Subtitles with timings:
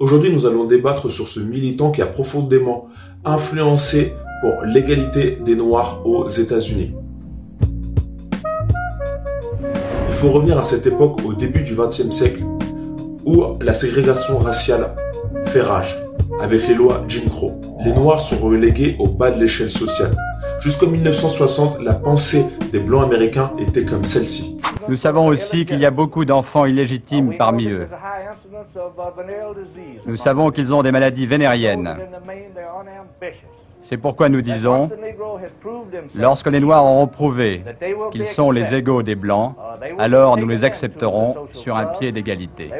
[0.00, 2.86] Aujourd'hui, nous allons débattre sur ce militant qui a profondément
[3.24, 6.94] influencé pour l'égalité des Noirs aux États-Unis.
[10.08, 12.44] Il faut revenir à cette époque au début du XXe siècle
[13.26, 14.94] où la ségrégation raciale
[15.46, 15.98] fait rage
[16.40, 17.60] avec les lois Jim Crow.
[17.84, 20.14] Les Noirs sont relégués au bas de l'échelle sociale.
[20.60, 24.58] Jusqu'en 1960, la pensée des Blancs américains était comme celle-ci.
[24.88, 27.88] Nous savons aussi qu'il y a beaucoup d'enfants illégitimes parmi eux.
[30.06, 31.96] Nous savons qu'ils ont des maladies vénériennes.
[33.82, 34.90] C'est pourquoi nous disons,
[36.14, 37.62] lorsque les Noirs auront prouvé
[38.12, 39.54] qu'ils sont les égaux des Blancs,
[39.98, 42.70] alors nous les accepterons sur un pied d'égalité.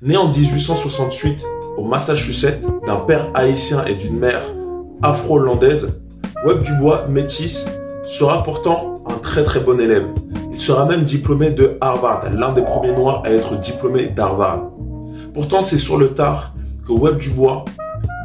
[0.00, 1.44] Né en 1868
[1.76, 4.42] au Massachusetts d'un père haïtien et d'une mère
[5.02, 6.00] afro-hollandaise,
[6.44, 7.66] Webb Dubois, métis,
[8.04, 10.06] sera pourtant un très très bon élève.
[10.58, 14.72] Il sera même diplômé de Harvard, l'un des premiers noirs à être diplômé d'Harvard.
[15.32, 16.52] Pourtant, c'est sur le tard
[16.84, 17.64] que Webb Dubois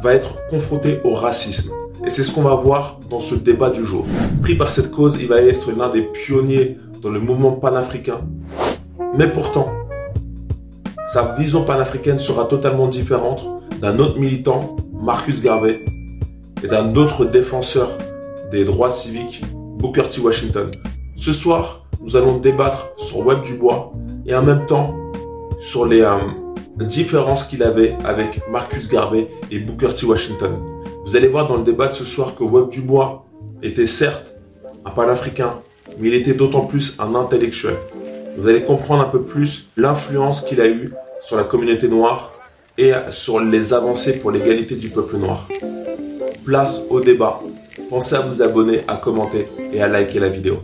[0.02, 1.70] va être confronté au racisme.
[2.04, 4.04] Et c'est ce qu'on va voir dans ce débat du jour.
[4.42, 8.22] Pris par cette cause, il va être l'un des pionniers dans le mouvement panafricain.
[9.16, 9.68] Mais pourtant,
[11.06, 13.48] sa vision panafricaine sera totalement différente
[13.80, 15.84] d'un autre militant, Marcus Garvey,
[16.64, 17.90] et d'un autre défenseur
[18.50, 19.44] des droits civiques,
[19.78, 20.20] Booker T.
[20.20, 20.68] Washington.
[21.16, 23.92] Ce soir, nous allons débattre sur Webb Dubois
[24.26, 24.94] et en même temps
[25.58, 26.18] sur les euh,
[26.80, 30.04] différences qu'il avait avec Marcus Garvey et Booker T.
[30.04, 30.52] Washington.
[31.04, 33.24] Vous allez voir dans le débat de ce soir que Webb Dubois
[33.62, 34.34] était certes
[34.84, 35.54] un panafricain,
[35.98, 37.76] mais il était d'autant plus un intellectuel.
[38.36, 42.32] Vous allez comprendre un peu plus l'influence qu'il a eue sur la communauté noire
[42.76, 45.48] et sur les avancées pour l'égalité du peuple noir.
[46.44, 47.40] Place au débat.
[47.88, 50.58] Pensez à vous abonner, à commenter et à liker la vidéo.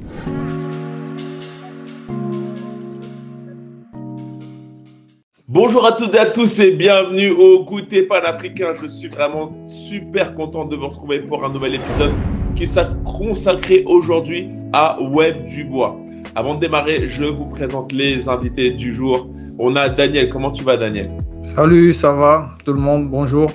[5.63, 8.69] Bonjour à toutes et à tous et bienvenue au Goûter panafricain.
[8.81, 12.13] Je suis vraiment super content de vous retrouver pour un nouvel épisode
[12.57, 15.99] qui sera consacré aujourd'hui à Web Dubois.
[16.35, 19.29] Avant de démarrer, je vous présente les invités du jour.
[19.59, 20.31] On a Daniel.
[20.31, 21.11] Comment tu vas, Daniel?
[21.43, 22.53] Salut, ça va?
[22.65, 23.51] Tout le monde, bonjour.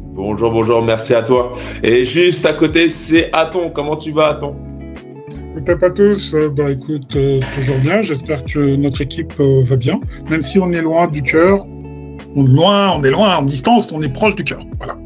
[0.00, 1.52] Bonjour, bonjour, merci à toi.
[1.84, 3.70] Et juste à côté, c'est Aton.
[3.72, 4.56] Comment tu vas, Aton?
[5.56, 8.02] Écoute à tous, euh, bah écoute, euh, toujours bien.
[8.02, 10.00] J'espère que notre équipe euh, va bien.
[10.30, 11.66] Même si on est loin du cœur,
[12.36, 14.60] on est loin, on est loin en distance, on est proche du cœur.
[14.78, 14.96] Voilà.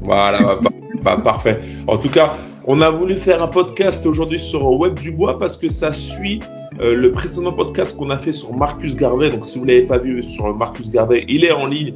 [0.00, 0.70] Voilà, bah,
[1.02, 1.60] bah, parfait.
[1.86, 5.58] En tout cas, on a voulu faire un podcast aujourd'hui sur Web du Bois parce
[5.58, 6.40] que ça suit
[6.80, 9.28] le précédent podcast qu'on a fait sur Marcus Garvey.
[9.28, 11.92] Donc, si vous ne l'avez pas vu sur Marcus Garvey, il est en ligne.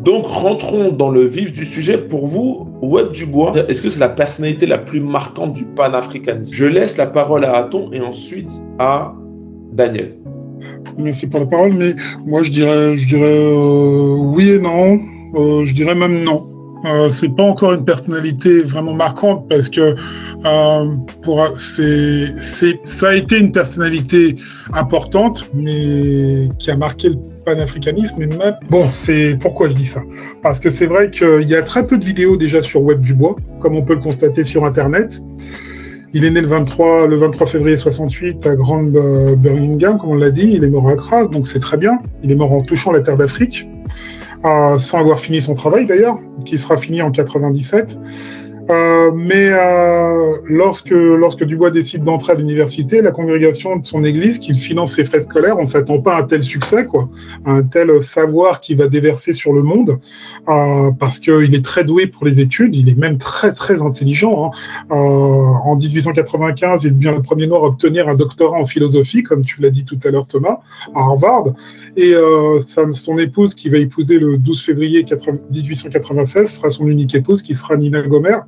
[0.00, 1.98] Donc, rentrons dans le vif du sujet.
[1.98, 6.54] Pour vous, Web Dubois, est-ce que c'est la personnalité la plus marquante du panafricanisme?
[6.54, 8.48] Je laisse la parole à Aton et ensuite
[8.78, 9.14] à
[9.72, 10.16] Daniel.
[10.96, 11.94] Merci pour la parole, mais
[12.26, 14.98] moi je dirais, je dirais euh, oui et non.
[15.34, 16.46] Euh, je dirais même non.
[16.86, 19.94] Euh, c'est pas encore une personnalité vraiment marquante parce que
[20.46, 22.32] euh, pour c'est
[22.84, 24.36] ça a été une personnalité
[24.72, 30.02] importante mais qui a marqué le panafricanisme mais même bon c'est pourquoi je dis ça?
[30.42, 33.14] Parce que c'est vrai qu'il y a très peu de vidéos déjà sur Web du
[33.14, 35.22] Bois comme on peut le constater sur internet.
[36.12, 40.30] Il est né le 23 le 23 février 68 à Grand Birmingham comme on l'a
[40.30, 40.52] dit.
[40.54, 41.98] Il est mort à Accra donc c'est très bien.
[42.22, 43.68] Il est mort en touchant la terre d'Afrique
[44.44, 47.98] euh, sans avoir fini son travail d'ailleurs, qui sera fini en 97.
[48.70, 54.38] Euh, mais euh, lorsque, lorsque Dubois décide d'entrer à l'université, la congrégation de son église,
[54.38, 57.08] qui finance ses frais scolaires, on s'attend pas à un tel succès, quoi,
[57.44, 59.98] à un tel savoir qui va déverser sur le monde,
[60.48, 64.46] euh, parce qu'il est très doué pour les études, il est même très très intelligent.
[64.46, 64.50] Hein.
[64.92, 69.44] Euh, en 1895, il devient le premier noir à obtenir un doctorat en philosophie, comme
[69.44, 70.60] tu l'as dit tout à l'heure Thomas,
[70.94, 71.46] à Harvard.
[71.96, 72.60] Et euh,
[72.92, 77.76] son épouse, qui va épouser le 12 février 1896, sera son unique épouse, qui sera
[77.76, 78.38] Nina Gomer.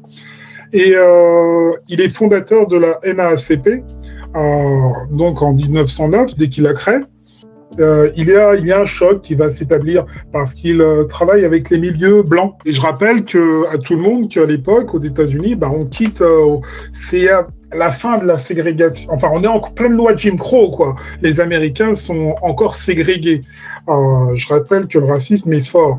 [0.72, 3.82] Et euh, il est fondateur de la NAACP,
[4.34, 7.00] euh, donc en 1909, dès qu'il la crée.
[7.78, 8.34] Il, y
[8.72, 12.54] a, un choc qui va s'établir parce qu'il travaille avec les milieux blancs.
[12.66, 16.20] Et je rappelle que à tout le monde qu'à l'époque, aux États-Unis, bah, on quitte,
[16.20, 16.58] euh,
[16.92, 17.30] c'est
[17.74, 19.10] la fin de la ségrégation.
[19.12, 20.96] Enfin, on est en pleine loi Jim Crow, quoi.
[21.20, 23.42] Les Américains sont encore ségrégés.
[23.88, 25.98] Euh, je rappelle que le racisme est fort.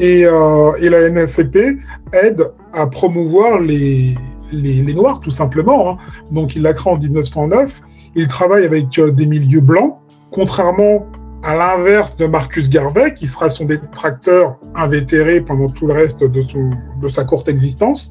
[0.00, 1.78] Et, euh, et la NSCP
[2.12, 4.14] aide à promouvoir les,
[4.52, 5.90] les, Noirs, tout simplement.
[5.90, 5.98] Hein.
[6.32, 7.80] Donc, il l'a créé en 1909.
[8.16, 9.96] Il travaille avec euh, des milieux blancs,
[10.30, 11.06] contrairement
[11.44, 16.42] à l'inverse de Marcus Garvey, qui sera son détracteur invétéré pendant tout le reste de,
[16.42, 16.70] son,
[17.02, 18.10] de sa courte existence.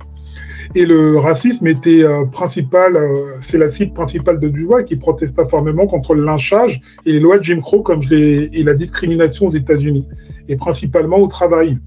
[0.75, 5.47] Et le racisme était euh, principal, euh, c'est la cible principale de Dubois qui protesta
[5.47, 9.47] formellement contre le lynchage et les lois de Jim Crow comme je et la discrimination
[9.47, 10.07] aux États-Unis,
[10.47, 11.77] et principalement au travail.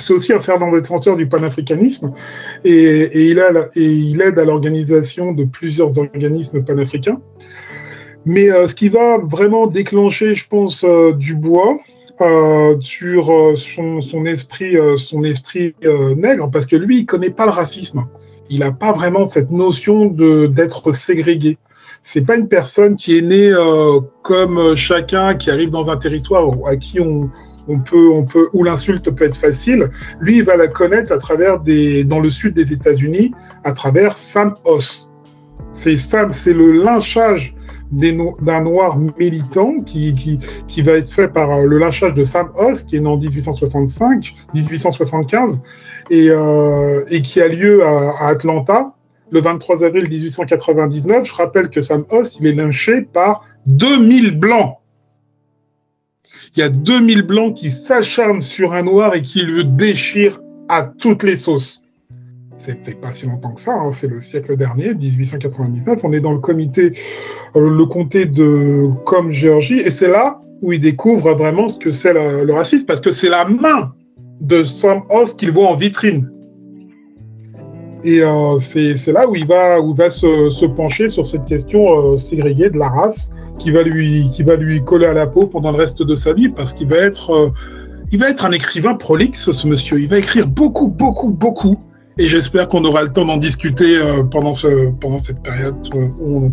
[0.00, 2.12] C'est aussi un fervent défenseur du panafricanisme
[2.64, 7.20] et, et, il, a, et il aide à l'organisation de plusieurs organismes panafricains.
[8.24, 10.84] Mais euh, ce qui va vraiment déclencher, je pense,
[11.16, 11.97] Dubois, euh,
[12.80, 15.74] sur euh, son, son, esprit, euh, son esprit
[16.16, 18.06] nègre, parce que lui, il connaît pas le racisme.
[18.50, 21.58] Il n'a pas vraiment cette notion de d'être ségrégué.
[22.02, 23.52] C'est pas une personne qui est née
[24.22, 27.30] comme chacun qui arrive dans un territoire à qui on,
[27.68, 29.90] on peut, on peut, où l'insulte peut être facile.
[30.20, 33.32] Lui, il va la connaître à travers des, dans le sud des États-Unis,
[33.64, 35.10] à travers Sam Hoss.
[35.72, 37.54] C'est Sam, c'est le lynchage
[37.90, 42.50] d'un noir militant qui, qui, qui, va être fait par euh, le lynchage de Sam
[42.56, 45.60] Hoss, qui est né en 1865, 1875,
[46.10, 48.94] et, euh, et qui a lieu à, à, Atlanta
[49.30, 51.26] le 23 avril 1899.
[51.26, 54.76] Je rappelle que Sam Hoss, il est lynché par 2000 blancs.
[56.56, 60.82] Il y a 2000 blancs qui s'acharnent sur un noir et qui le déchirent à
[60.82, 61.84] toutes les sauces
[62.58, 66.00] c'est pas si longtemps que ça, hein, c'est le siècle dernier, 1899.
[66.02, 66.92] On est dans le comité,
[67.56, 71.92] euh, le comté de Com Géorgie, et c'est là où il découvre vraiment ce que
[71.92, 73.92] c'est le, racisme, parce que c'est la main
[74.40, 76.30] de Sam Hoss qu'il voit en vitrine.
[78.04, 82.18] Et euh, c'est là où il va, où va se, pencher sur cette question euh,
[82.18, 85.72] ségrégée de la race, qui va lui, qui va lui coller à la peau pendant
[85.72, 87.52] le reste de sa vie, parce qu'il va être,
[88.12, 90.00] il va être un écrivain prolixe, ce monsieur.
[90.00, 91.78] Il va écrire beaucoup, beaucoup, beaucoup
[92.18, 95.76] et j'espère qu'on aura le temps d'en discuter euh, pendant, ce, pendant cette période
[96.20, 96.50] où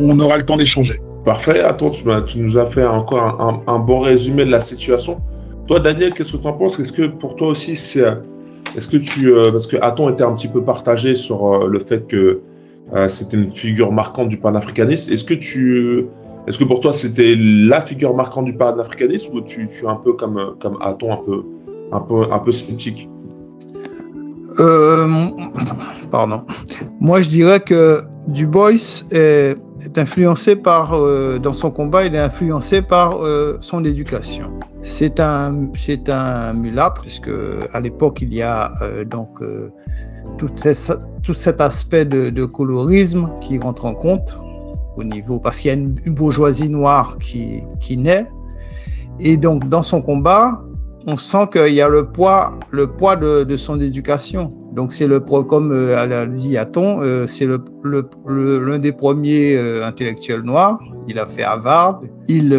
[0.00, 1.00] on, aura le temps d'échanger.
[1.24, 1.60] Parfait.
[1.60, 5.20] Attends, tu, nous as fait encore un, bon résumé de la situation.
[5.66, 6.80] Toi, Daniel, qu'est-ce que tu en penses?
[6.80, 8.04] Est-ce que pour toi aussi, c'est.
[8.76, 9.30] Est-ce que tu.
[9.30, 12.40] Euh, parce que Aton était un petit peu partagé sur euh, le fait que
[13.10, 15.12] c'était une figure marquante du panafricanisme.
[15.12, 16.06] Est-ce que tu.
[16.46, 19.96] Est-ce que pour toi, c'était la figure marquante du panafricanisme ou tu, tu es un
[19.96, 21.42] peu comme, comme Aton, un peu,
[21.92, 23.10] un peu, un peu sceptique?
[24.60, 25.28] Euh,
[26.10, 26.44] pardon.
[27.00, 29.56] Moi, je dirais que Du Bois est,
[29.96, 34.50] influencé par, euh, dans son combat, il est influencé par euh, son éducation.
[34.82, 37.30] C'est un, c'est un mulâtre, puisque
[37.72, 38.70] à l'époque, il y a
[39.06, 39.40] donc
[40.38, 40.50] tout,
[41.34, 44.38] cet aspect de, colorisme qui rentre en compte
[44.96, 48.26] au niveau, parce qu'il y a une, bourgeoisie noire qui naît.
[49.20, 50.62] Et donc, dans son combat,
[51.08, 54.50] on sent qu'il y a le poids, le poids de, son éducation.
[54.74, 60.78] Donc c'est le comme euh, dit Aton, euh, c'est l'un des premiers euh, intellectuels noirs.
[61.08, 62.02] Il a fait Harvard.
[62.28, 62.52] Il,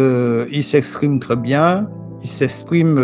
[0.50, 1.88] il s'exprime très bien.
[2.22, 2.96] Il s'exprime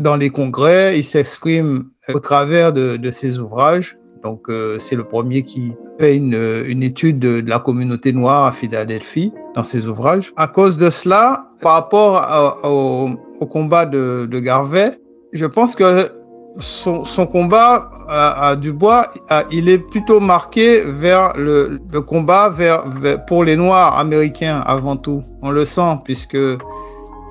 [0.00, 0.98] dans les congrès.
[0.98, 3.96] Il s'exprime au travers de, ses ouvrages.
[4.24, 4.50] Donc
[4.80, 9.86] c'est le premier qui fait une, étude de, la communauté noire à Philadelphie dans ses
[9.86, 10.32] ouvrages.
[10.36, 14.92] À cause de cela, par rapport au, au combat de, de, Garvey,
[15.32, 16.10] je pense que
[16.58, 19.08] son, combat à, Dubois,
[19.50, 22.84] il est plutôt marqué vers le, le combat vers,
[23.26, 25.22] pour les Noirs américains avant tout.
[25.42, 26.38] On le sent puisque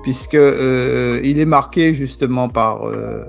[0.06, 3.24] puisque euh, il est marqué justement par euh,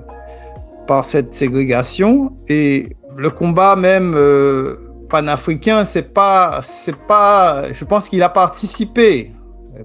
[0.86, 4.76] par cette ségrégation et le combat même euh,
[5.10, 7.64] panafricain, c'est pas c'est pas.
[7.72, 9.32] Je pense qu'il a participé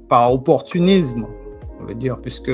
[0.08, 1.26] par opportunisme,
[1.84, 2.52] veut dire, puisque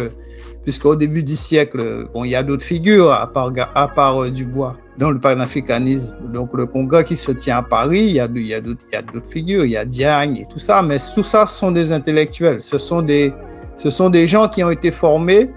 [0.64, 4.30] puisqu'au début du siècle, bon, il y a d'autres figures à part, à part euh,
[4.30, 6.16] Dubois dans le panafricanisme.
[6.34, 9.30] Donc le congrès qui se tient à Paris, il y a, il y a d'autres
[9.30, 12.78] figures, il y a Diagne et tout ça, mais tout ça sont des intellectuels, ce
[12.78, 13.34] sont des,
[13.78, 15.50] ce sont des gens qui ont été formés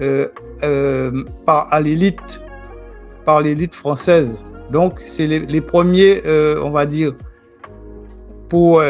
[0.00, 0.28] euh,
[0.62, 2.42] euh, par, à l'élite,
[3.24, 4.44] par l'élite française.
[4.70, 6.22] Donc c'est les, premiers,
[6.62, 7.12] on va dire,
[8.48, 8.80] pour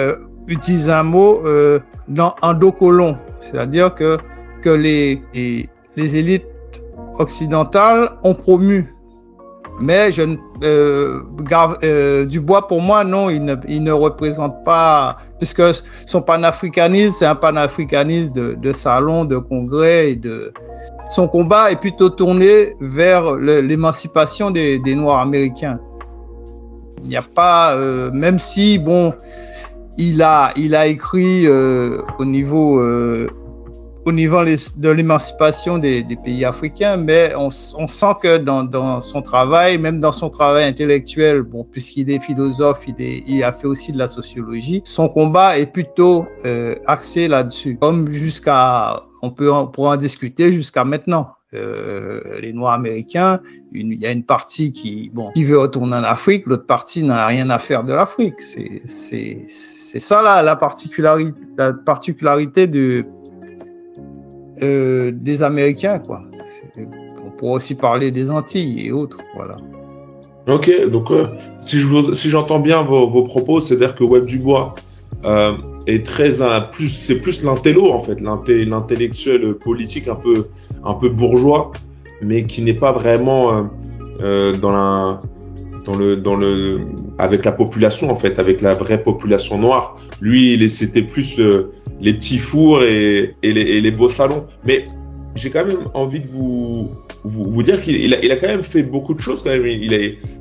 [0.50, 1.78] utiliser un mot, euh,
[2.08, 4.18] dans, en dos colon, c'est-à-dire que
[4.60, 6.46] que les, les, élites
[7.18, 8.94] occidentales ont promu.
[9.80, 11.22] Mais je, euh,
[11.82, 15.62] euh, Dubois, pour moi, non, il ne, il ne, représente pas, puisque
[16.04, 20.52] son panafricanisme, c'est un panafricanisme de, de, salon, de congrès, de,
[21.10, 25.80] son combat est plutôt tourné vers l'émancipation des, des, Noirs américains.
[27.02, 29.12] Il n'y a pas, euh, même si, bon,
[29.98, 33.28] il a, il a écrit euh, au niveau euh,
[34.04, 40.00] au niveau de l'émancipation des, pays africains, mais on, sent que dans, son travail, même
[40.00, 44.80] dans son travail intellectuel, bon, puisqu'il est philosophe, il, a fait aussi de la sociologie,
[44.84, 51.34] son combat est plutôt euh, axé là-dessus, comme jusqu'à, on peut en, discuter jusqu'à maintenant.
[51.52, 53.40] euh, les Noirs américains,
[53.72, 57.26] il y a une partie qui, bon, qui veut retourner en Afrique, l'autre partie n'a
[57.26, 58.40] rien à faire de l'Afrique.
[58.40, 59.44] C'est,
[59.98, 63.04] ça là, la particularité, la particularité de,
[64.62, 66.22] euh, des Américains, quoi.
[67.24, 69.56] On pourrait aussi parler des Antilles et autres, voilà.
[70.48, 71.26] Ok, donc euh,
[71.60, 74.74] si, je, si j'entends bien vos, propos, c'est-à-dire que Web Dubois
[75.24, 75.52] euh,
[75.86, 76.32] est très
[76.72, 80.48] plus, c'est plus l'intello en fait, l'intellectuel politique un peu,
[80.84, 81.72] un peu bourgeois,
[82.22, 83.70] mais qui n'est pas vraiment
[84.18, 85.20] dans la,
[85.84, 86.80] dans le, dans le,
[87.18, 89.98] avec la population en fait, avec la vraie population noire.
[90.20, 91.38] Lui, c'était plus
[92.00, 94.46] les petits fours et, les, beaux salons.
[94.64, 94.84] Mais
[95.34, 96.90] j'ai quand même envie de vous,
[97.24, 99.66] vous, dire qu'il a, quand même fait beaucoup de choses quand même.
[99.66, 99.98] Il a,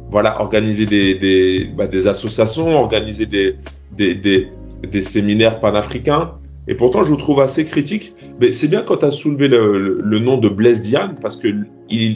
[0.09, 3.55] voilà, organisé des, bah, associations, organisé des,
[3.91, 6.33] des, séminaires panafricains.
[6.67, 8.13] Et pourtant, je vous trouve assez critique.
[8.39, 11.47] Mais c'est bien quand tu as soulevé le, le, nom de Blaise Diane, parce que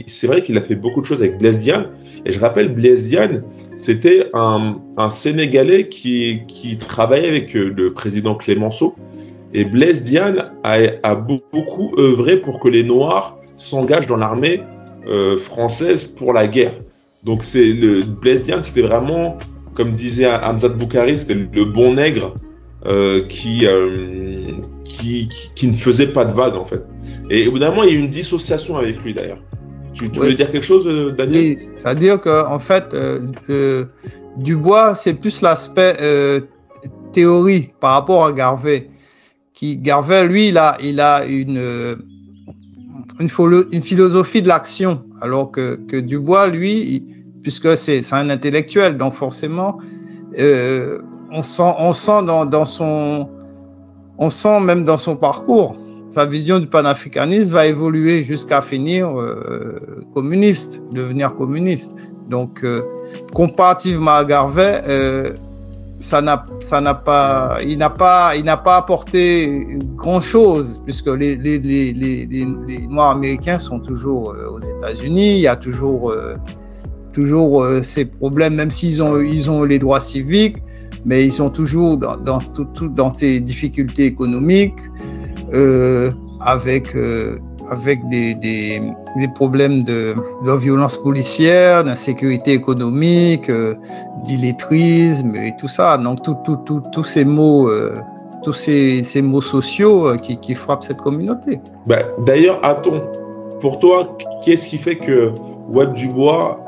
[0.08, 1.88] c'est vrai qu'il a fait beaucoup de choses avec Blaise Diane.
[2.26, 3.44] Et je rappelle, Blaise Diane,
[3.78, 8.96] c'était un, un, Sénégalais qui, qui travaillait avec euh, le président Clémenceau.
[9.54, 14.62] Et Blaise Diane a, a beaucoup œuvré pour que les Noirs s'engagent dans l'armée
[15.08, 16.74] euh, française pour la guerre.
[17.24, 19.38] Donc c'est le Blaise Diane, c'était vraiment,
[19.74, 22.34] comme disait Hamzat Boukari, c'était le bon nègre
[22.86, 26.82] euh, qui, euh, qui, qui, ne faisait pas de vague en fait.
[27.30, 29.42] Et au bout d'un moment, il y a eu une dissociation avec lui d'ailleurs.
[29.94, 31.42] Tu, tu veux dire quelque chose, Daniel?
[31.42, 32.86] Oui, c'est-à-dire qu'en en fait,
[34.38, 35.96] Dubois, c'est plus l'aspect
[37.12, 38.90] théorie par rapport à Garvey.
[39.54, 41.58] Qui, Garvey, lui, il a, il a une,
[43.20, 43.30] une,
[43.72, 47.04] une philosophie de l'action, alors que, Dubois, lui,
[47.44, 49.80] puisque c'est un intellectuel, donc forcément,
[50.40, 51.00] euh,
[51.32, 53.30] on sent, on sent dans, son,
[54.18, 55.76] on sent même dans son parcours,
[56.10, 59.80] sa vision du panafricanisme va évoluer jusqu'à finir euh,
[60.14, 61.96] communiste, devenir communiste.
[62.30, 62.82] Donc, euh,
[63.34, 65.32] comparativement à Garvey, euh,
[66.04, 71.08] ça n'a, ça n'a pas, il n'a pas, il n'a pas apporté grand chose puisque
[71.08, 75.36] les, les, les, les, Noirs américains sont toujours euh, aux États-Unis.
[75.38, 76.36] Il y a toujours, euh,
[77.14, 80.58] toujours euh, ces problèmes, même s'ils ont, ils ont les droits civiques
[81.06, 84.80] mais ils sont toujours dans, dans, tout, dans ces difficultés économiques,
[86.40, 86.96] avec,
[87.70, 88.82] avec des, des,
[89.18, 93.52] des, problèmes de, de violence policière, d'insécurité économique,
[94.24, 95.98] d'illettrisme et tout ça.
[95.98, 97.96] Donc, tous ces mots, euh,
[98.44, 101.60] tous ces, ces, mots sociaux euh, qui, qui, frappent cette communauté.
[101.86, 103.02] Ben, D'ailleurs, Aton,
[103.62, 105.32] pour toi, qu'est-ce qui fait que
[105.70, 106.60] Web Dubois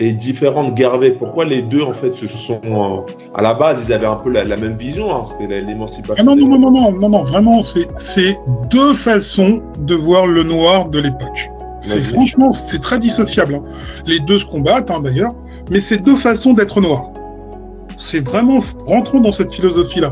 [0.00, 1.10] est différent de Garvey?
[1.10, 2.60] Pourquoi les deux, en fait, se sont.
[2.64, 6.14] Euh, à la base, ils avaient un peu la, la même vision, hein, c'était l'émancipation.
[6.18, 8.38] Ah non, non, non, non, non, non, non, vraiment, c'est
[8.70, 11.50] deux façons de voir le noir de l'époque.
[11.80, 13.56] C'est franchement, c'est très dissociable.
[13.56, 13.62] Hein.
[14.06, 15.34] Les deux se combattent, hein, d'ailleurs,
[15.70, 17.10] mais c'est deux façons d'être noir.
[17.96, 20.10] C'est vraiment, rentrons dans cette philosophie-là.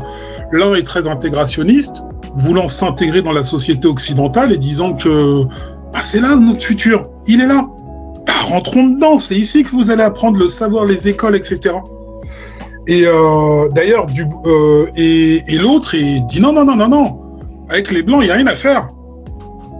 [0.51, 2.01] L'un est très intégrationniste,
[2.33, 5.43] voulant s'intégrer dans la société occidentale et disant que
[5.93, 7.67] bah, c'est là notre futur, il est là
[8.25, 11.75] bah, rentrons dedans, c'est ici que vous allez apprendre le savoir, les écoles, etc.
[12.87, 14.07] Et euh, d'ailleurs,
[14.45, 17.21] euh, et, l'autre, dit non, non, non, non, non.
[17.69, 18.89] Avec les blancs, il n'y a rien à faire.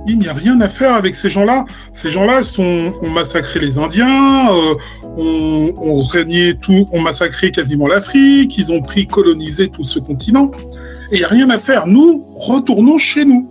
[0.07, 1.65] Il n'y a rien à faire avec ces gens-là.
[1.91, 4.75] Ces gens-là ont massacré les Indiens, euh,
[5.17, 10.51] ont, ont régné tout, ont massacré quasiment l'Afrique, ils ont pris, colonisé tout ce continent.
[11.11, 11.87] Et il n'y a rien à faire.
[11.87, 13.49] Nous, retournons chez nous.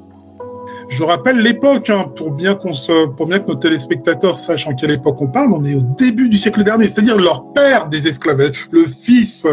[0.91, 4.75] Je rappelle l'époque, hein, pour, bien qu'on se, pour bien que nos téléspectateurs sachent en
[4.75, 8.07] quelle époque on parle, on est au début du siècle dernier, c'est-à-dire leur père des
[8.07, 9.47] esclaves, le fils,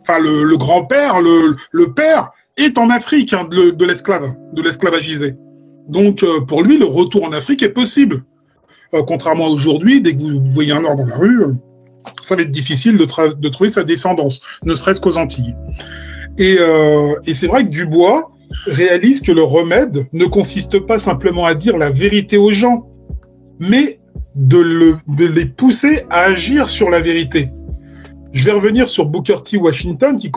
[0.00, 4.62] enfin le, le grand-père, le, le, père est en Afrique hein, de, de l'esclave, de
[4.62, 5.36] l'esclavagisé.
[5.88, 8.24] Donc euh, pour lui, le retour en Afrique est possible.
[8.94, 11.52] Euh, contrairement à aujourd'hui, dès que vous, voyez un noir dans la rue, euh,
[12.22, 15.54] ça va être difficile de, trouver sa descendance, ne serait-ce qu'aux Antilles.
[16.38, 18.30] Et, euh, et c'est vrai que Dubois,
[18.66, 22.86] réalise que le remède ne consiste pas simplement à dire la vérité aux gens,
[23.58, 24.00] mais
[24.34, 27.50] de, le, de, les pousser à agir sur la vérité.
[28.32, 29.58] Je vais revenir sur Booker T.
[29.58, 30.30] Washington qui,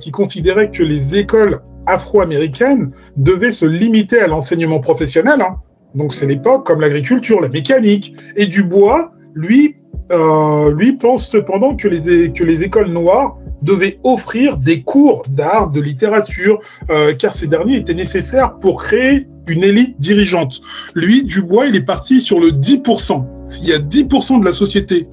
[0.00, 5.40] qui considérait que les écoles afro-américaines devaient se limiter à l'enseignement professionnel.
[5.40, 5.56] Hein.
[5.94, 8.14] Donc c'est l'époque comme l'agriculture, la mécanique.
[8.36, 9.76] Et Dubois, lui,
[10.10, 15.70] euh, lui pense cependant que les, que les écoles noires devait offrir des cours d'art,
[15.70, 20.60] de littérature, euh, car ces derniers étaient nécessaires pour créer une élite dirigeante.
[20.94, 23.24] Lui, Dubois, il est parti sur le 10%.
[23.46, 25.08] S'il y a 10% de la société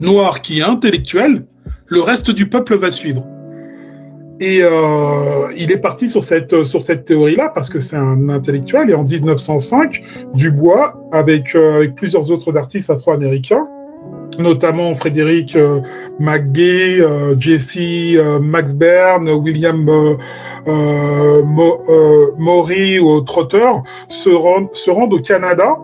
[0.00, 1.46] noire qui est intellectuelle,
[1.86, 3.26] le reste du peuple va suivre.
[4.40, 8.88] Et euh, il est parti sur cette, sur cette théorie-là parce que c'est un intellectuel.
[8.88, 10.02] Et en 1905,
[10.34, 13.68] Dubois, avec, euh, avec plusieurs autres artistes afro-américains,
[14.38, 15.80] notamment Frédéric euh,
[16.20, 17.76] euh, Jesse
[18.16, 19.88] euh, Max Bern, William
[20.66, 21.42] euh,
[22.38, 23.70] Maury ou Trotter,
[24.08, 25.76] se rendent, se rendent au Canada,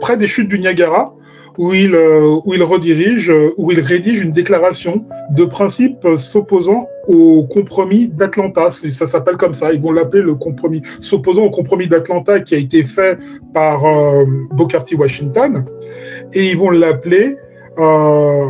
[0.00, 1.14] près des chutes du Niagara,
[1.58, 8.08] où il, où il redirige, où il rédige une déclaration de principe s'opposant au compromis
[8.08, 8.70] d'Atlanta.
[8.70, 9.72] Ça s'appelle comme ça.
[9.72, 13.18] Ils vont l'appeler le compromis, s'opposant au compromis d'Atlanta qui a été fait
[13.52, 14.96] par euh, Booker T.
[14.96, 15.64] Washington.
[16.32, 17.36] Et ils vont l'appeler
[17.78, 18.46] euh,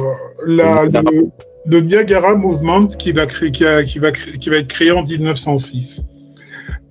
[0.46, 1.28] la, le,
[1.66, 4.90] le, Niagara Movement qui va, créer, qui, a, qui, va créer, qui va être créé
[4.92, 6.04] en 1906.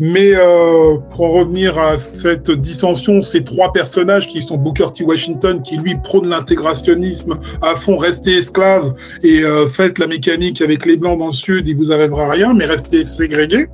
[0.02, 5.04] Mais euh, pour revenir à cette dissension, ces trois personnages qui sont Booker T.
[5.04, 10.86] Washington, qui lui prône l'intégrationnisme à fond, restez esclaves et euh, faites la mécanique avec
[10.86, 13.68] les blancs dans le sud, il vous arrivera rien, mais restez ségrégés.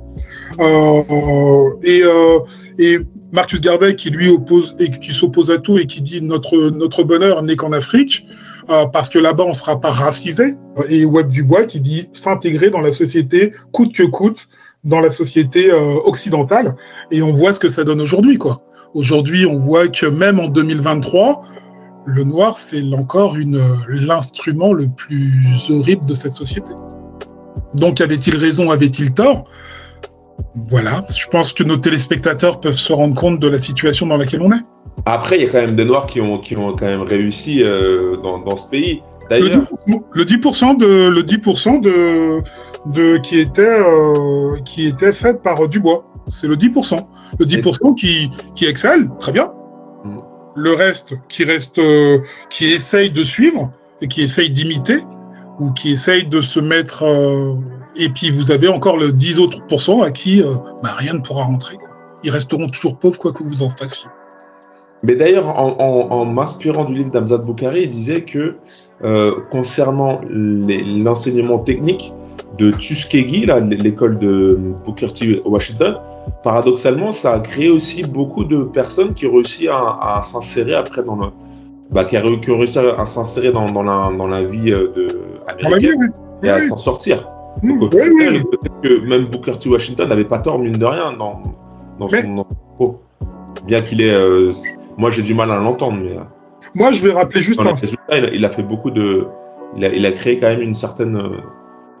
[0.58, 2.02] Euh, et,
[2.80, 2.98] et
[3.32, 4.28] Marcus Garvey qui lui
[5.10, 8.26] s'oppose à tout et qui dit notre notre bonheur n'est qu'en Afrique.
[8.66, 10.56] Parce que là-bas on sera pas racisé
[10.88, 14.48] et Webb Dubois qui dit s'intégrer dans la société coûte que coûte
[14.86, 16.76] dans la société euh, occidentale
[17.10, 18.62] et on voit ce que ça donne aujourd'hui quoi.
[18.94, 21.42] Aujourd'hui, on voit que même en 2023,
[22.06, 26.72] le noir c'est encore une l'instrument le plus horrible de cette société.
[27.74, 29.44] Donc avait-il raison, avait-il tort?
[30.54, 34.40] Voilà, je pense que nos téléspectateurs peuvent se rendre compte de la situation dans laquelle
[34.40, 34.64] on est.
[35.04, 37.62] Après, il y a quand même des noirs qui ont qui ont quand même réussi
[37.62, 39.02] euh, dans, dans ce pays.
[39.30, 42.42] Le 10%, le 10% de le 10% de
[42.86, 46.04] de, qui était, euh, qui était faite par Dubois.
[46.28, 47.06] C'est le 10%.
[47.38, 49.52] Le 10% qui, qui excelle, très bien.
[50.04, 50.18] Mm.
[50.56, 52.18] Le reste, qui reste, euh,
[52.50, 55.00] qui essaye de suivre et qui essaye d'imiter
[55.58, 57.04] ou qui essaye de se mettre.
[57.04, 57.54] Euh,
[57.96, 60.42] et puis vous avez encore le 10 autres pourcents à qui
[60.82, 61.76] bah, rien ne pourra rentrer.
[61.76, 61.88] Quoi.
[62.24, 64.08] Ils resteront toujours pauvres quoi que vous en fassiez.
[65.02, 68.56] Mais d'ailleurs, en, en, en m'inspirant du livre d'Amzad Boukari, il disait que
[69.04, 72.14] euh, concernant l'enseignement technique,
[72.58, 75.42] de Tuskegee, l'école de Booker T.
[75.44, 75.98] Washington,
[76.42, 81.02] paradoxalement, ça a créé aussi beaucoup de personnes qui ont réussi à, à s'insérer après
[81.02, 81.26] dans le,
[81.90, 85.90] bah, qui, ont réussi à, s'insérer dans, dans, la, dans la vie euh, de, américaine
[85.90, 86.08] vie,
[86.42, 86.48] oui.
[86.48, 87.28] et à s'en sortir.
[87.62, 88.42] Mmh, Donc, oui, oui.
[88.50, 89.68] peut-être que même Booker T.
[89.68, 91.42] Washington n'avait pas tort, mine de rien, dans,
[91.98, 92.22] dans Mais...
[92.22, 92.44] son
[92.76, 93.00] propos.
[93.66, 94.12] Bien qu'il ait.
[94.12, 94.52] Euh,
[94.98, 96.16] moi, j'ai du mal à l'entendre, mais.
[96.74, 97.74] Moi, je vais rappeler juste un.
[97.74, 99.26] Résultat, il, il, a fait beaucoup de.
[99.76, 101.38] Il a, il a créé quand même une certaine euh,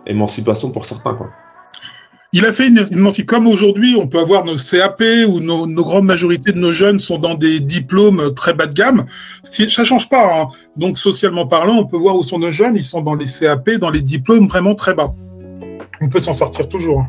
[0.06, 1.30] émancipation pour certains, quoi.
[2.32, 3.24] Il a fait une émancipation.
[3.24, 6.98] Comme aujourd'hui, on peut avoir nos CAP ou nos, nos, grandes majorités de nos jeunes
[6.98, 9.06] sont dans des diplômes très bas de gamme.
[9.42, 10.40] Ça change pas.
[10.40, 10.48] Hein.
[10.76, 12.76] Donc, socialement parlant, on peut voir où sont nos jeunes.
[12.76, 15.14] Ils sont dans les CAP, dans les diplômes vraiment très bas.
[16.02, 17.00] On peut s'en sortir toujours.
[17.00, 17.08] Hein.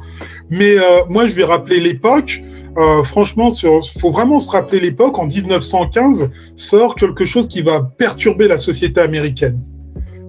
[0.49, 2.41] Mais euh, moi, je vais rappeler l'époque.
[2.77, 5.17] Euh, franchement, il faut vraiment se rappeler l'époque.
[5.17, 9.59] En 1915, sort quelque chose qui va perturber la société américaine.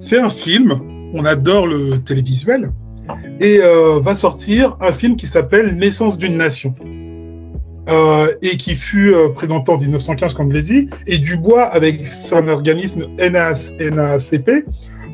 [0.00, 0.80] C'est un film.
[1.12, 2.70] On adore le télévisuel
[3.40, 6.74] et euh, va sortir un film qui s'appelle Naissance d'une nation.
[7.88, 12.06] Euh, et qui fut euh, présenté en 1915, comme je l'ai dit, et Dubois, avec
[12.06, 14.66] son organisme NACP,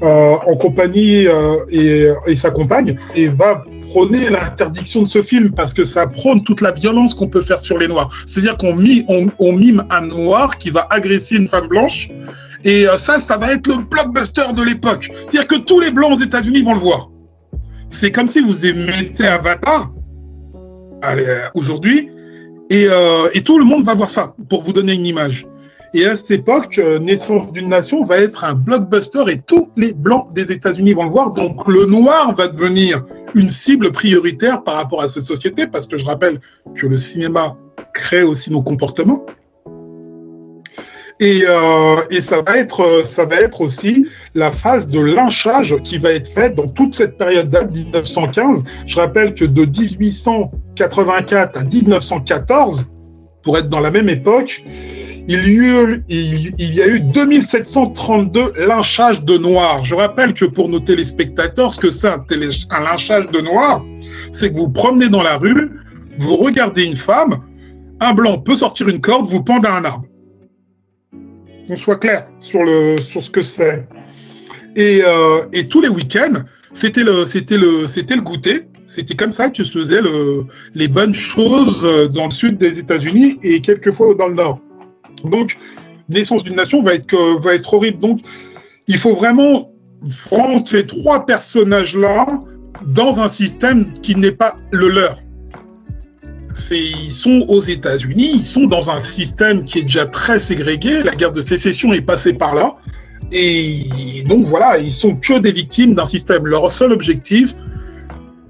[0.02, 1.26] en compagnie
[1.70, 6.60] et, sa compagne, et va prôner l'interdiction de ce film parce que ça prône toute
[6.60, 8.10] la violence qu'on peut faire sur les Noirs.
[8.26, 8.76] C'est-à-dire qu'on
[9.08, 12.10] on, on mime un Noir qui va agresser une femme blanche,
[12.64, 15.10] et ça, ça va être le blockbuster de l'époque.
[15.12, 17.10] C'est-à-dire que tous les Blancs aux États-Unis vont le voir
[17.94, 19.92] c'est comme si vous émettez Avatar
[21.54, 22.10] aujourd'hui
[22.70, 25.46] et, euh, et, tout le monde va voir ça pour vous donner une image.
[25.92, 29.92] Et à cette époque, euh, Naissance d'une nation va être un blockbuster et tous les
[29.92, 31.32] blancs des États-Unis vont le voir.
[31.32, 35.98] Donc le noir va devenir une cible prioritaire par rapport à cette société parce que
[35.98, 36.40] je rappelle
[36.74, 37.54] que le cinéma
[37.92, 39.26] crée aussi nos comportements.
[41.20, 45.98] Et, euh, et, ça va être ça va être aussi la phase de lynchage qui
[45.98, 48.64] va être faite dans toute cette période date 1915.
[48.86, 52.86] Je rappelle que de 1884 à 1914,
[53.42, 54.64] pour être dans la même époque,
[55.28, 59.84] il y, il, il y a eu 2732 lynchages de noirs.
[59.84, 63.82] Je rappelle que pour nos téléspectateurs, ce que c'est un lynchage de noirs,
[64.32, 65.70] c'est que vous promenez dans la rue,
[66.18, 67.36] vous regardez une femme,
[68.00, 70.04] un blanc peut sortir une corde, vous pendre à un arbre
[71.66, 73.86] qu'on soit clair sur, le, sur ce que c'est.
[74.76, 76.40] Et, euh, et tous les week-ends,
[76.72, 78.62] c'était le, c'était le, c'était le goûter.
[78.86, 83.38] C'était comme ça que se faisaient le, les bonnes choses dans le sud des États-Unis
[83.42, 84.60] et quelquefois dans le nord.
[85.24, 85.56] Donc,
[86.08, 87.98] naissance d'une nation va être, va être horrible.
[88.00, 88.20] Donc,
[88.86, 89.72] il faut vraiment
[90.26, 92.26] prendre ces trois personnages-là
[92.86, 95.18] dans un système qui n'est pas le leur.
[96.70, 101.02] Ils sont aux États-Unis, ils sont dans un système qui est déjà très ségrégué.
[101.02, 102.76] La guerre de sécession est passée par là.
[103.32, 106.46] Et donc voilà, ils sont que des victimes d'un système.
[106.46, 107.54] Leur seul objectif,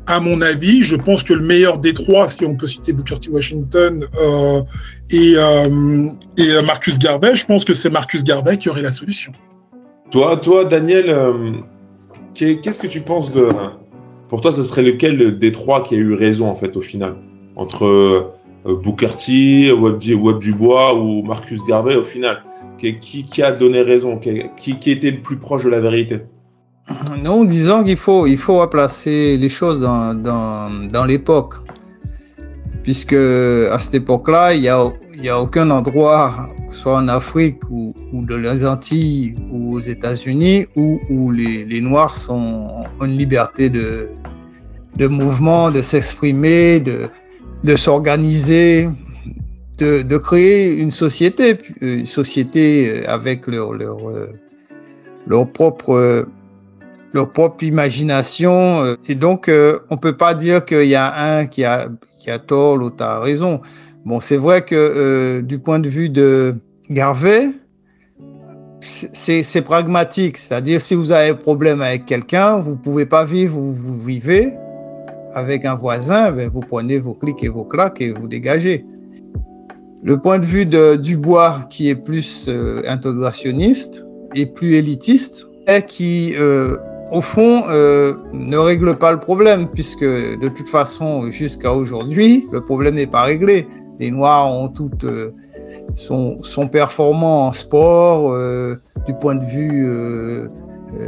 [0.07, 3.19] à mon avis, je pense que le meilleur des trois, si on peut citer Booker
[3.19, 3.31] T.
[3.31, 4.63] Washington euh,
[5.11, 9.33] et, euh, euh, Marcus Garvey, je pense que c'est Marcus Garvey qui aurait la solution.
[10.11, 11.15] Toi, toi, Daniel,
[12.35, 13.49] qu'est-ce que tu penses de
[14.29, 17.17] Pour toi, ce serait lequel des trois qui a eu raison en fait au final?
[17.57, 18.33] Entre
[18.65, 19.99] Booker T, Web,
[20.39, 22.43] Dubois ou Marcus Garvey au final.
[22.79, 24.19] Qui, a donné raison?
[24.19, 26.21] Qui, était le plus proche de la vérité?
[27.23, 31.55] Nous disons qu'il faut, il faut replacer les choses dans, l'époque.
[32.83, 37.09] Puisque à cette époque-là, il n'y a, y a aucun endroit, que ce soit en
[37.09, 43.17] Afrique ou, ou de les Antilles ou aux États-Unis, où, les, Noirs sont, ont une
[43.17, 47.09] liberté de mouvement, de s'exprimer, de,
[47.65, 48.89] de s'organiser,
[49.79, 53.99] de, créer une société, une société avec leur, leur,
[55.27, 56.27] leur propre
[57.15, 58.85] leur propre imagination.
[58.85, 62.31] Euh, et donc, euh, on peut pas dire qu'il y a un qui a, qui
[62.31, 63.63] a tort, l'autre a raison.
[64.05, 66.57] Bon, c'est vrai que euh, du point de vue de
[66.91, 67.49] Garvey,
[68.81, 70.37] c'est pragmatique.
[70.37, 74.53] C'est-à-dire, si vous avez un problème avec quelqu'un, vous pouvez pas vivre où vous vivez
[75.35, 78.87] avec un voisin, ben, vous prenez vos clics et vos claques et vous dégagez.
[80.03, 85.83] Le point de vue de Dubois, qui est plus euh, intégrationniste et plus élitiste, et
[85.83, 86.77] qui euh,
[87.11, 92.61] au fond, euh, ne règle pas le problème, puisque de toute façon, jusqu'à aujourd'hui, le
[92.61, 93.67] problème n'est pas réglé.
[93.99, 95.33] Les Noirs ont toutes, euh,
[95.93, 98.37] sont, sont, performants en sport,
[99.07, 99.89] du point de vue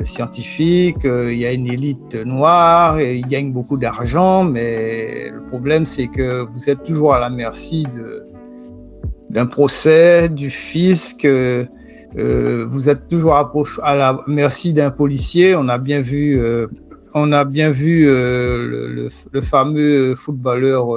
[0.05, 5.87] scientifique, il y a une élite noire, et ils gagnent beaucoup d'argent, mais le problème,
[5.87, 7.87] c'est que vous êtes toujours à la merci
[9.31, 11.27] d'un procès, du fisc.
[12.19, 15.55] Euh, vous êtes toujours à, la merci d'un policier.
[15.55, 16.67] On a bien vu, euh,
[17.15, 20.89] on a bien vu euh, le, fameux footballeur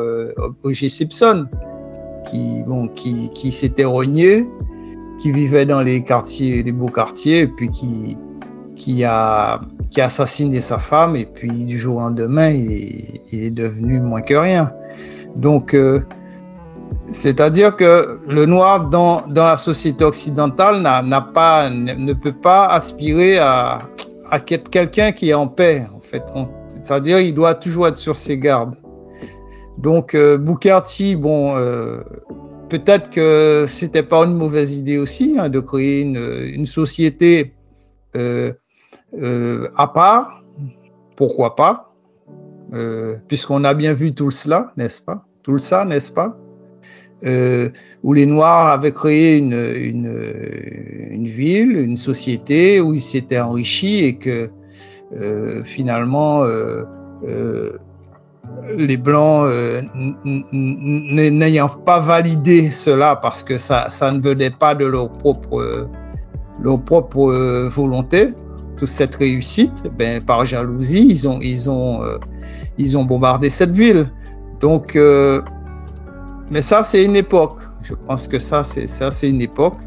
[0.64, 0.90] O.J.
[0.90, 1.48] Simpson
[2.30, 4.48] qui, bon, qui, qui s'était rogné,
[5.20, 8.18] qui vivait dans les quartiers, les beaux quartiers, et puis qui,
[8.80, 9.62] qui a,
[9.92, 14.22] qui a assassiné sa femme, et puis du jour au lendemain, il, est devenu moins
[14.22, 14.72] que rien.
[15.36, 15.76] Donc,
[17.08, 23.38] c'est-à-dire que le noir dans, dans la société occidentale n'a pas, ne peut pas aspirer
[23.38, 23.82] à,
[24.32, 26.24] à être quelqu'un qui est en paix, en fait.
[26.68, 28.76] C'est-à-dire il doit toujours être sur ses gardes.
[29.78, 32.02] Donc euh, Booker T, bon, euh,
[32.70, 36.18] peut-être que c'était pas une mauvaise idée aussi hein, de créer une,
[36.54, 37.54] une société
[38.16, 38.52] euh,
[39.18, 40.44] euh, à part.
[41.16, 41.94] Pourquoi pas
[42.74, 45.26] euh, Puisqu'on a bien vu tout cela, n'est-ce pas?
[45.44, 46.38] Tout ça, n'est-ce pas?
[47.26, 47.70] Euh,
[48.04, 54.16] où les Noirs avaient créé une, une, ville, une société où ils s'étaient enrichis et
[54.18, 54.50] que
[55.66, 56.46] finalement
[58.78, 59.52] les Blancs
[60.24, 65.90] n'ayant pas validé cela parce que ça, ça ne venait pas de leur propre,
[66.62, 68.30] leur propre volonté,
[68.80, 72.02] toute cette réussite, ben, par jalousie, ils ont, ils ont,
[72.78, 74.10] ils ont bombardé cette ville.
[74.62, 74.98] Donc,
[76.50, 77.60] mais ça, c'est une époque.
[77.82, 79.78] Je pense que ça, c'est ça, c'est une époque.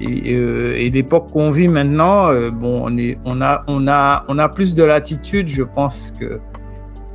[0.00, 4.38] Et, euh, l'époque qu'on vit maintenant, euh, bon, on est, on a, on a, on
[4.38, 5.48] a plus de latitude.
[5.48, 6.40] Je pense que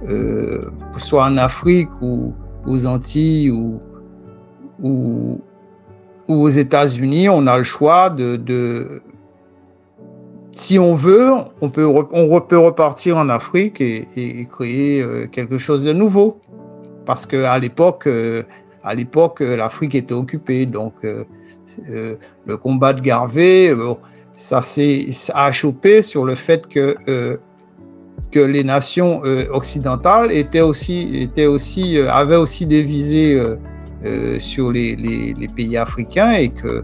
[0.08, 2.34] euh, soit en Afrique ou
[2.66, 3.80] aux Antilles ou
[4.80, 5.42] ou,
[6.28, 9.02] ou aux États-Unis, on a le choix de, de
[10.58, 15.84] si on veut, on peut, on peut repartir en Afrique et, créer euh, quelque chose
[15.84, 16.40] de nouveau.
[17.06, 18.44] Parce que à l'époque, euh,
[18.88, 20.66] à l'époque, euh, l'Afrique était occupée.
[20.66, 21.26] Donc, euh,
[21.90, 22.16] euh,
[22.46, 23.74] le combat de Garvey,
[24.36, 25.08] ça s'est
[25.52, 26.96] chopé sur le fait que,
[28.32, 33.38] que les nations occidentales étaient aussi, étaient aussi, avaient aussi des visées
[34.40, 36.84] sur les, les, pays africains et que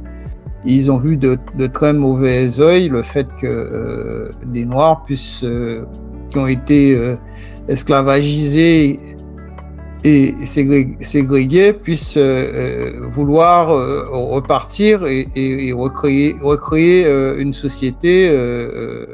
[0.66, 5.46] ils ont vu de, de très mauvais œil le fait que des Noirs puissent,
[6.30, 7.16] qui ont été
[7.68, 9.00] esclavagisés
[10.04, 18.30] et ségrégués puissent euh, vouloir euh, repartir et, et, et, recréer, recréer euh, une société
[18.30, 19.06] euh,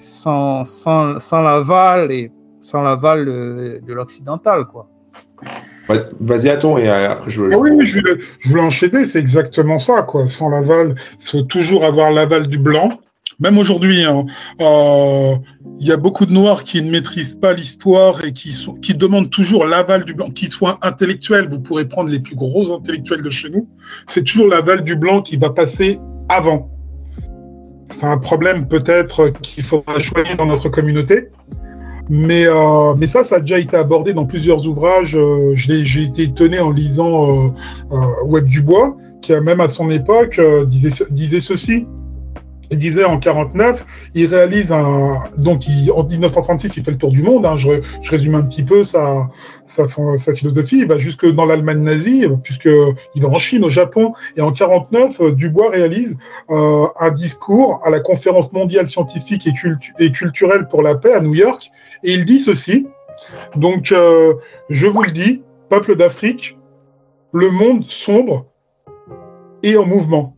[0.00, 4.88] sans, sans, sans l'aval et sans l'aval de l'occidental, quoi.
[6.20, 7.42] Vas-y, attends, et après je.
[7.52, 10.28] Ah oui, oui, je voulais, je voulais enchaîner, c'est exactement ça, quoi.
[10.28, 12.90] Sans l'aval, il faut toujours avoir l'aval du blanc
[13.40, 14.26] même aujourd'hui, hein,
[14.60, 15.36] euh,
[15.78, 18.94] il y a beaucoup de Noirs qui ne maîtrisent pas l'histoire et qui, sont, qui
[18.94, 21.48] demandent toujours l'aval du blanc, qu'ils soient intellectuels.
[21.48, 23.68] Vous pourrez prendre les plus gros intellectuels de chez nous.
[24.08, 26.68] C'est toujours l'aval du blanc qui va passer avant.
[27.90, 31.28] C'est un problème peut-être qu'il faudra choisir dans notre communauté.
[32.08, 35.16] Mais, euh, mais ça, ça a déjà été abordé dans plusieurs ouvrages.
[35.16, 37.52] Euh, J'ai été étonné en lisant
[37.92, 41.86] euh, Web Dubois, qui même à son époque disait, ceci.
[42.70, 47.10] Il disait en 49, il réalise un donc il, en 1936 il fait le tour
[47.10, 47.46] du monde.
[47.46, 47.70] Hein, je,
[48.10, 49.30] résume un petit peu sa,
[50.34, 50.80] philosophie.
[50.80, 52.68] Il va jusque dans l'Allemagne nazie, puisque
[53.14, 56.18] il va en Chine, au Japon, et en 49 euh, Dubois réalise
[56.50, 59.48] un discours à la conférence mondiale scientifique
[59.98, 61.70] et, culturelle pour la paix à New York,
[62.04, 62.86] et il dit ceci.
[63.56, 64.34] Donc euh,
[64.70, 66.58] je vous le dis, peuple d'Afrique,
[67.32, 68.46] le monde sombre
[69.62, 70.36] et en mouvement.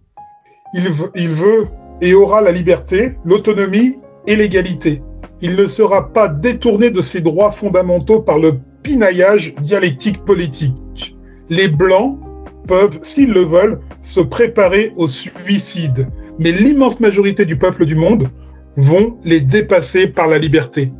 [0.74, 1.68] Il, il veut
[2.00, 5.02] et aura la liberté, l'autonomie et l'égalité.
[5.42, 11.16] Il ne sera pas détourné de ses droits fondamentaux par le pinaillage dialectique politique.
[11.48, 12.18] Les Blancs
[12.66, 18.30] peuvent, s'ils le veulent, se préparer au suicide, mais l'immense majorité du peuple du monde
[18.76, 20.92] vont les dépasser par la liberté.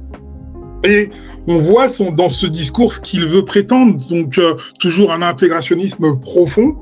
[0.85, 1.11] Et
[1.47, 6.19] on voit son, dans ce discours ce qu'il veut prétendre, donc euh, toujours un intégrationnisme
[6.19, 6.77] profond,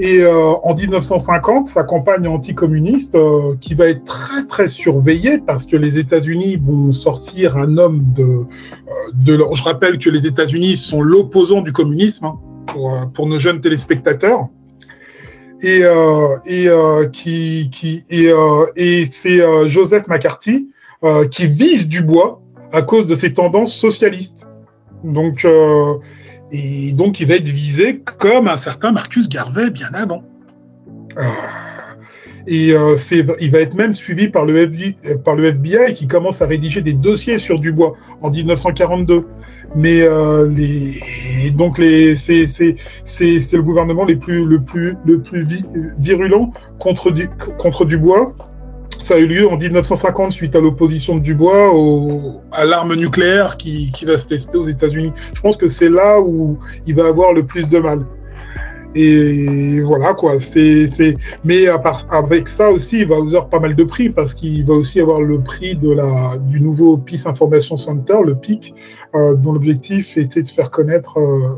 [0.00, 5.66] et euh, en 1950, sa campagne anticommuniste, euh, qui va être très très surveillée parce
[5.66, 8.44] que les États-Unis vont sortir un homme de, euh,
[9.14, 13.60] de je rappelle que les États-Unis sont l'opposant du communisme hein, pour, pour, nos jeunes
[13.60, 14.46] téléspectateurs.
[15.62, 16.68] Et, euh, et
[17.12, 18.30] qui, qui et,
[18.76, 20.68] et c'est Joseph McCarthy
[21.32, 22.40] qui vise Dubois
[22.72, 24.48] à cause de ses tendances socialistes.
[25.04, 25.46] Donc
[26.50, 30.22] et donc, il va être visé comme un certain Marcus Garvey bien avant.
[32.46, 32.96] Et euh,
[33.40, 37.36] il va être même suivi par le, FBI, FBI qui commence à rédiger des dossiers
[37.36, 39.26] sur Dubois en 1942.
[39.76, 40.48] Mais euh,
[41.52, 42.46] donc c'est,
[43.52, 44.62] le gouvernement le plus, le
[45.20, 45.46] plus
[45.98, 48.34] virulent contre Dubois
[49.08, 51.72] ça a eu lieu en 1950 suite à l'opposition de Dubois
[52.52, 55.12] à l'arme nucléaire qui, qui, va se tester aux États-Unis.
[55.32, 58.04] Je pense que c'est là où il va avoir le plus de mal.
[58.94, 60.38] Et voilà quoi.
[60.40, 61.16] C'est.
[61.42, 61.68] Mais
[62.10, 65.22] avec ça aussi, il va avoir pas mal de prix parce qu'il va aussi avoir
[65.22, 68.74] le prix de la, du nouveau Peace Information Center, le PIC,
[69.14, 71.56] euh, dont l'objectif était de faire connaître euh,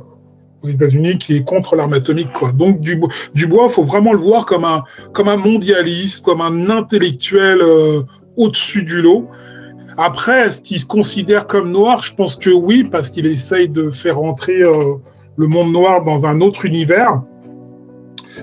[0.62, 2.32] aux États-Unis qui est contre l'arme atomique.
[2.32, 2.52] Quoi.
[2.52, 7.60] Donc Dubois, Dubois, faut vraiment le voir comme un comme un mondialiste, comme un intellectuel
[7.62, 8.02] euh,
[8.36, 9.28] au-dessus du lot.
[9.96, 12.02] Après, est-ce qu'il se considère comme noir?
[12.02, 14.94] Je pense que oui, parce qu'il essaye de faire entrer euh,
[15.36, 17.22] le monde noir dans un autre univers.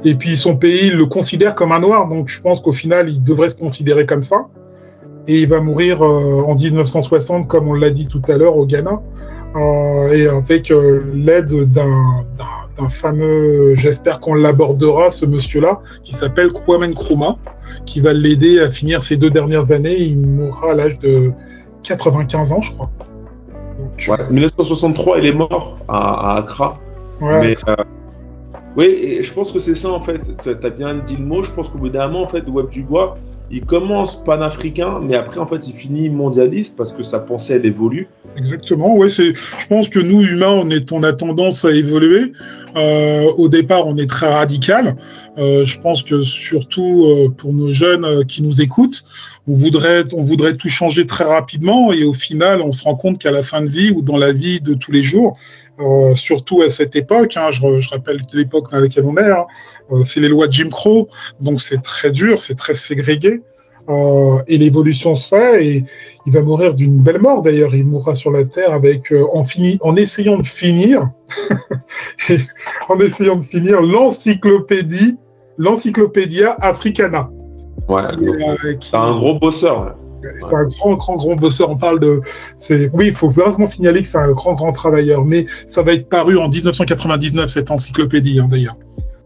[0.04, 3.24] Et puis son pays le considère comme un noir, donc je pense qu'au final, il
[3.24, 4.48] devrait se considérer comme ça.
[5.28, 8.66] Et il va mourir euh, en 1960, comme on l'a dit tout à l'heure, au
[8.66, 9.02] Ghana.
[9.58, 16.86] Euh, et avec euh, l'aide d'un fameux, j'espère qu'on l'abordera, ce monsieur-là, qui s'appelle Kwame
[16.91, 17.38] Nkrumah,
[17.86, 19.98] qui va l'aider à finir ses deux dernières années.
[19.98, 21.32] Il mourra à l'âge de
[21.84, 22.91] 95 ans, je crois.
[23.80, 26.80] Donc, ouais, 1963, il est mort à, à Accra.
[27.20, 27.39] Ouais.
[27.39, 27.76] Mais, euh,
[28.76, 30.22] oui, et je pense que c'est ça en fait.
[30.43, 31.41] Tu as bien dit le mot.
[31.41, 33.17] Je pense qu'au bout d'un moment, en fait, Web Dubois,
[33.50, 37.66] il commence panafricain, mais après, en fait, il finit mondialiste parce que sa pensée, elle
[37.66, 38.08] évolue.
[38.36, 39.34] Exactement, ouais, je
[39.70, 42.34] pense que nous, humains, on, est, on a tendance à évoluer.
[42.76, 44.96] Euh, au départ, on est très radical.
[45.38, 49.04] Euh, je pense que surtout euh, pour nos jeunes qui nous écoutent,
[49.48, 53.20] on voudrait, on voudrait tout changer très rapidement et au final, on se rend compte
[53.20, 55.38] qu'à la fin de vie ou dans la vie de tous les jours,
[55.80, 59.46] euh, surtout à cette époque, hein, je, je, rappelle l'époque dans laquelle on est, hein,
[59.92, 61.08] euh, c'est les lois de Jim Crow,
[61.40, 63.42] donc c'est très dur, c'est très ségrégué,
[63.90, 65.86] euh, et l'évolution se fait, et
[66.26, 69.78] il va mourir d'une belle mort d'ailleurs, il mourra sur la Terre avec, en, fini,
[69.82, 71.12] en essayant de finir,
[72.90, 75.16] en essayant de finir l'encyclopédie,
[75.60, 77.30] l'encyclopédia africana.
[77.88, 78.02] Ouais,
[78.82, 79.96] c'est un gros bosseur.
[80.40, 81.70] C'est un grand, grand, grand bosseur.
[81.70, 82.22] On parle de.
[82.94, 85.24] Oui, il faut vraiment signaler que c'est un grand, grand travailleur.
[85.24, 88.78] Mais ça va être paru en 1999, cette encyclopédie, hein, d'ailleurs.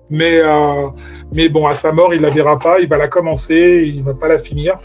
[0.10, 0.90] Mais, euh,
[1.32, 2.80] mais bon, à sa mort, il la verra pas.
[2.80, 4.78] Il va la commencer, il va pas la finir.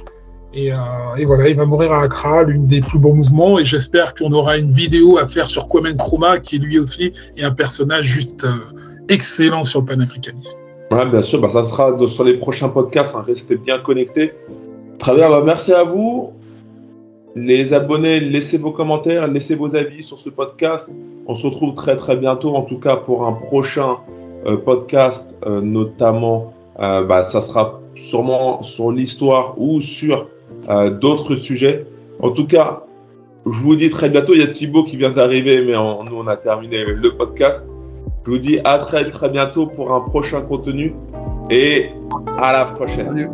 [0.54, 0.76] Et, euh,
[1.18, 3.58] et voilà, il va mourir à Accra, l'une des plus beaux mouvements.
[3.58, 7.42] Et j'espère qu'on aura une vidéo à faire sur Kwame Nkrumah, qui lui aussi est
[7.42, 10.56] un personnage juste euh, excellent sur le panafricanisme.
[10.92, 13.14] Ouais, bien sûr, bah, ça sera sur les prochains podcasts.
[13.14, 14.32] Hein, restez bien connectés.
[14.98, 16.32] Très bien, bah merci à vous.
[17.34, 20.88] Les abonnés, laissez vos commentaires, laissez vos avis sur ce podcast.
[21.26, 23.98] On se retrouve très très bientôt, en tout cas pour un prochain
[24.46, 30.28] euh, podcast, euh, notamment, euh, bah, ça sera sûrement sur l'histoire ou sur
[31.00, 31.86] d'autres sujets.
[32.20, 32.82] En tout cas,
[33.44, 34.32] je vous dis très bientôt.
[34.32, 37.68] Il y a Thibaut qui vient d'arriver, mais nous, on a terminé le podcast.
[38.24, 40.94] Je vous dis à très, très bientôt pour un prochain contenu
[41.50, 41.90] et
[42.38, 43.28] à la prochaine.